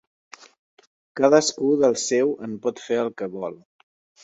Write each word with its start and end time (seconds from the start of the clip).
Cadascú 1.19 1.69
del 1.83 1.95
seu 2.05 2.33
en 2.49 2.57
pot 2.67 2.83
fer 2.87 3.01
el 3.05 3.15
que 3.21 3.31
vol. 3.39 3.63